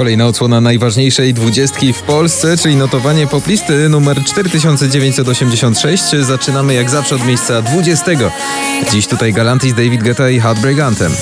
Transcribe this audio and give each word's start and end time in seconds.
Kolejna 0.00 0.26
odsłona 0.26 0.60
najważniejszej 0.60 1.34
dwudziestki 1.34 1.92
w 1.92 2.02
Polsce, 2.02 2.56
czyli 2.56 2.76
notowanie 2.76 3.26
poplisty 3.26 3.88
numer 3.88 4.24
4986. 4.24 6.04
Zaczynamy 6.20 6.74
jak 6.74 6.90
zawsze 6.90 7.14
od 7.14 7.26
miejsca 7.26 7.62
20. 7.62 8.06
Dziś 8.92 9.06
tutaj 9.06 9.32
Galantis, 9.32 9.74
David 9.74 10.02
Guetta 10.02 10.30
i 10.30 10.40
Heartbreak 10.40 10.78
Anthem. 10.78 11.12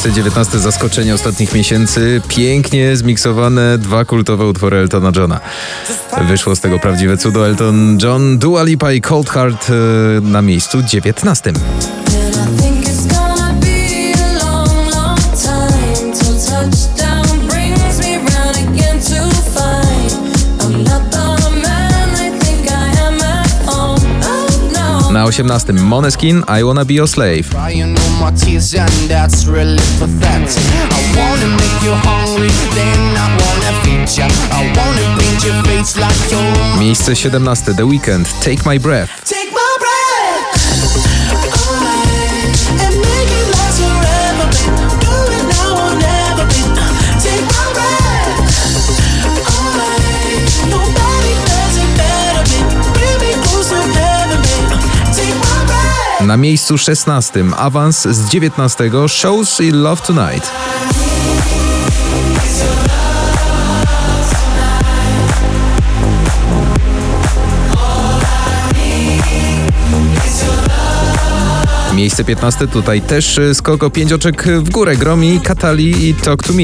Miejsce 0.00 0.16
19. 0.16 0.58
Zaskoczenie 0.58 1.14
ostatnich 1.14 1.54
miesięcy. 1.54 2.22
Pięknie 2.28 2.96
zmiksowane 2.96 3.78
dwa 3.78 4.04
kultowe 4.04 4.46
utwory 4.46 4.76
Eltona 4.76 5.12
Johna. 5.16 5.40
Wyszło 6.28 6.56
z 6.56 6.60
tego 6.60 6.78
prawdziwe 6.78 7.16
cudo. 7.16 7.46
Elton 7.46 7.98
John, 8.02 8.38
Dua 8.38 8.62
Lipa 8.62 8.92
i 8.92 9.00
Cold 9.00 9.30
Heart 9.30 9.70
e, 9.70 9.72
na 10.20 10.42
miejscu 10.42 10.82
19. 10.82 11.52
18. 25.30 25.76
Moneskin, 25.76 26.42
I 26.48 26.62
Wanna 26.64 26.84
Be 26.84 26.94
Your 26.94 27.06
Slave. 27.06 27.50
Crying 27.50 27.96
on 27.96 28.20
my 28.20 28.30
tears 28.32 28.74
and 28.74 28.90
that's 29.08 29.46
really 29.46 29.78
Na 56.30 56.36
miejscu 56.36 56.78
16. 56.78 57.44
Awans 57.56 58.02
z 58.02 58.28
19. 58.28 58.90
Shows 59.08 59.60
i 59.60 59.70
Love 59.70 60.02
Tonight. 60.06 60.50
Miejsce 71.94 72.24
15 72.24 72.66
tutaj 72.66 73.00
też 73.00 73.38
y, 73.38 73.54
skok 73.54 73.82
o 73.82 73.90
5 73.90 74.12
oczek 74.12 74.44
w 74.44 74.70
górę. 74.70 74.96
Gromi, 74.96 75.40
Katali 75.40 76.08
i 76.08 76.14
Talk 76.14 76.42
to 76.42 76.52
Me. 76.52 76.62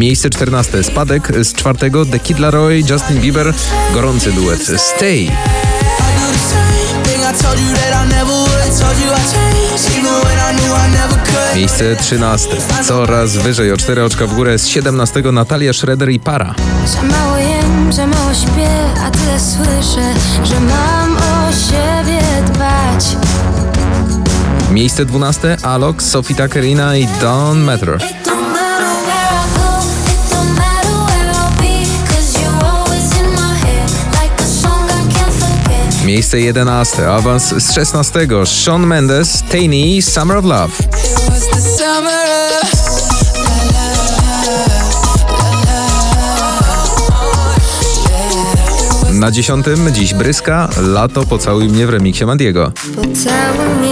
Miejsce 0.00 0.30
14. 0.30 0.82
Spadek 0.82 1.32
z 1.44 1.52
czwartego 1.52 2.06
The 2.06 2.18
Kid 2.18 2.38
Laroi, 2.38 2.84
Justin 2.90 3.20
Bieber. 3.20 3.54
Gorący 3.94 4.32
duet 4.32 4.60
Stay. 4.76 5.30
Miejsce 11.54 11.96
13. 11.96 12.48
Coraz 12.84 13.36
wyżej 13.36 13.72
o 13.72 13.76
4 13.76 14.04
oczka 14.04 14.26
w 14.26 14.34
górę 14.34 14.58
z 14.58 14.66
17. 14.66 15.22
Natalia 15.32 15.72
Schroeder 15.72 16.10
i 16.10 16.20
Para. 16.20 16.54
Za 16.86 17.02
mało 17.02 17.36
jem, 17.36 17.92
za 17.92 18.06
mało 18.06 18.34
śpię, 18.34 18.70
a 19.04 19.10
tyle 19.10 19.40
słyszę, 19.40 20.14
że 20.44 20.60
mam 20.60 21.16
o 21.16 21.52
siebie 21.52 22.22
dbać. 22.46 23.16
Miejsce 24.70 25.04
12. 25.04 25.56
Alok, 25.62 26.02
Sophie 26.02 26.34
Tuckerina 26.34 26.96
i 26.96 27.06
don't 27.06 27.64
matter 27.64 28.19
Miejsce 36.10 36.40
11. 36.40 37.10
Awans 37.10 37.54
z 37.58 37.72
16. 37.74 38.28
Shawn 38.44 38.86
Mendes, 38.86 39.42
Tainy, 39.50 40.02
Summer 40.02 40.36
of 40.36 40.44
Love. 40.44 40.72
Na 49.12 49.30
10. 49.30 49.66
Dziś 49.92 50.14
Bryska, 50.14 50.68
Lato, 50.82 51.24
Pocałuj 51.24 51.68
mnie 51.68 51.86
w 51.86 51.90
remiksie 51.90 52.26
Mandiego. 52.26 52.72
Pocałuj 52.96 53.89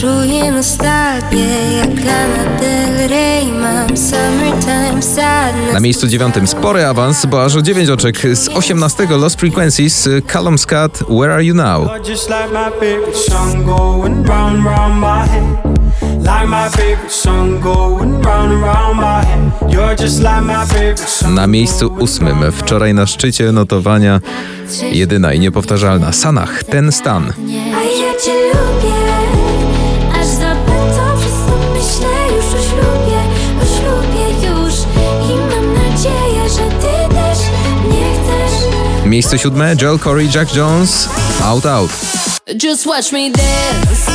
poczuję 0.00 0.52
nostalgię 0.52 1.46
Jak 1.76 2.04
Lana 2.04 2.58
Del 2.60 3.08
Rey, 3.08 3.52
mam 3.52 3.96
summertime 3.96 5.02
sadness 5.02 5.72
Na 5.72 5.80
miejscu 5.80 6.06
9. 6.06 6.34
Spory 6.46 6.86
awans, 6.86 7.26
bo 7.26 7.44
aż 7.44 7.56
o 7.56 7.62
9 7.62 7.90
oczek 7.90 8.16
z 8.32 8.48
18. 8.48 9.06
Lost 9.10 9.40
Frequencies, 9.40 10.08
Callum 10.26 10.58
Scott, 10.58 10.98
Where 11.08 11.34
Are 11.34 11.44
You 11.44 11.54
Now? 11.54 12.04
Just 12.08 12.28
like 12.28 12.48
my 12.52 12.70
favorite 12.80 13.16
song 13.16 13.64
going 13.64 14.28
round 14.28 14.64
round 14.64 15.00
my 15.00 15.28
head. 15.28 15.80
Like 16.02 16.46
my 16.46 16.70
favorite 16.70 17.12
song 17.12 17.60
going 17.60 18.24
round 18.24 18.52
and 18.52 18.62
round 18.62 18.96
my 18.96 19.24
head. 19.24 19.72
You're 19.72 19.96
just 19.96 20.22
like 20.22 20.40
my 20.40 20.66
favorite 20.66 20.98
song. 20.98 21.34
Na 21.34 21.46
miejscu 21.46 21.94
8. 22.00 22.52
Wczoraj 22.52 22.94
na 22.94 23.06
szczycie 23.06 23.52
notowania 23.52 24.20
jedyna 24.92 25.32
i 25.32 25.40
niepowtarzalna 25.40 26.12
Sanach, 26.12 26.64
ten 26.64 26.92
stan. 26.92 27.32
Miejsce 39.10 39.38
7. 39.38 39.76
Joel 39.76 39.98
Corey, 39.98 40.28
Jack 40.28 40.54
Jones, 40.54 41.08
Out 41.42 41.66
Out. 41.66 41.90
Just 42.62 42.86
watch 42.86 43.12
me 43.12 43.30
dance 43.30 44.10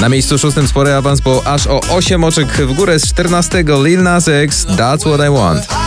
Na 0.00 0.08
miejscu 0.08 0.38
6. 0.38 0.68
spory 0.68 0.94
awans, 0.94 1.20
bo 1.20 1.42
aż 1.46 1.66
o 1.66 1.80
8 1.80 2.24
oczek 2.24 2.48
w 2.48 2.74
górę 2.74 2.98
z 2.98 3.06
14. 3.08 3.64
Lil 3.82 4.02
Nas 4.02 4.28
X, 4.28 4.66
That's 4.66 5.00
What. 5.00 5.20
I 5.20 5.30
want 5.30 5.83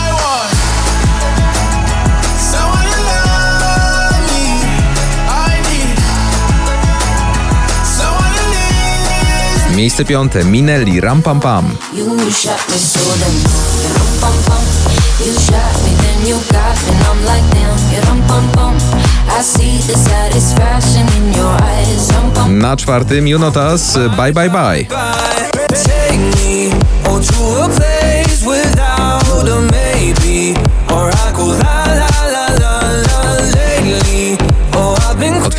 satisfaction 19.94 21.06
in 21.16 21.34
your 21.34 21.62
eyes 21.62 22.10
Rum 22.14 22.30
pum 22.30 22.58
Na 22.58 22.76
czwartym 22.76 23.28
Junotas, 23.28 23.98
Bye 24.16 24.32
Bye 24.32 24.50
Bye. 24.50 24.86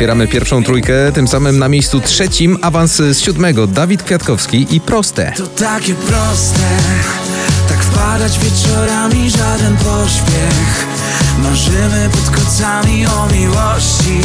Otwieramy 0.00 0.28
pierwszą 0.28 0.64
trójkę, 0.64 1.12
tym 1.12 1.28
samym 1.28 1.58
na 1.58 1.68
miejscu 1.68 2.00
trzecim 2.00 2.58
awans 2.62 2.96
z 2.96 3.20
siódmego 3.20 3.66
Dawid 3.66 4.02
Kwiatkowski 4.02 4.66
i 4.70 4.80
Proste. 4.80 5.32
To 5.36 5.46
takie 5.46 5.94
proste, 5.94 6.68
tak 7.68 7.78
wpadać 7.78 8.38
wieczorami, 8.38 9.30
żaden 9.30 9.76
pośpiech. 9.76 10.86
Marzymy 11.42 12.08
pod 12.12 12.36
kocami 12.36 13.06
o 13.06 13.26
miłości. 13.34 14.20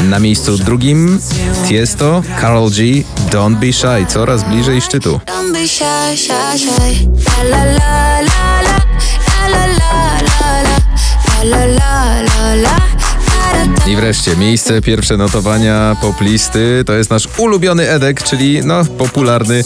Na 0.00 0.18
miejscu 0.18 0.56
drugim 0.56 1.18
Tiesto, 1.68 2.22
Karol 2.40 2.70
G, 2.70 2.82
Don't 3.30 3.56
Be 3.56 3.72
Shy, 3.72 4.06
coraz 4.08 4.44
bliżej 4.44 4.80
szczytu. 4.80 5.20
Don't 5.26 5.52
be 5.52 5.68
shy, 5.68 6.16
shy, 6.16 6.58
shy 6.58 7.08
La 7.50 7.64
la 7.64 8.20
la 8.20 8.20
la 8.20 8.62
la 9.48 9.66
La 11.44 11.44
la 11.44 11.66
la 11.66 12.22
la 12.22 12.54
la 12.54 13.01
I 13.86 13.96
wreszcie 13.96 14.36
miejsce 14.36 14.82
pierwsze 14.82 15.16
notowania 15.16 15.96
poplisty 16.00 16.84
to 16.86 16.92
jest 16.92 17.10
nasz 17.10 17.28
ulubiony 17.38 17.90
Edek, 17.90 18.22
czyli 18.22 18.60
no 18.64 18.84
popularny 18.84 19.64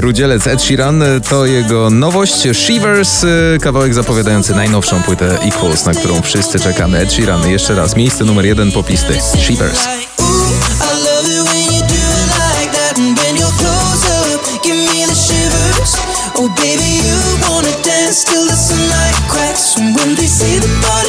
rudzielec 0.00 0.46
Ed 0.46 0.62
Sheeran. 0.62 1.04
To 1.28 1.46
jego 1.46 1.90
nowość 1.90 2.48
Shivers, 2.52 3.24
y, 3.24 3.58
kawałek 3.62 3.94
zapowiadający 3.94 4.54
najnowszą 4.54 5.02
płytę 5.02 5.38
Equals, 5.40 5.84
na 5.84 5.94
którą 5.94 6.22
wszyscy 6.22 6.60
czekamy. 6.60 6.98
Ed 6.98 7.12
Sheeran, 7.12 7.50
jeszcze 7.50 7.74
raz, 7.74 7.96
miejsce 7.96 8.24
numer 8.24 8.46
jeden 8.46 8.72
poplisty 8.72 9.14
Shivers. 9.38 9.80
Oh, 16.40 16.48
till 18.24 18.46
the 18.46 18.56
sunlight 18.56 19.16
cracks. 19.28 19.76
When 19.76 20.14
they 20.14 20.26
say 20.26 20.58
the 20.58 20.68
party's 20.82 21.07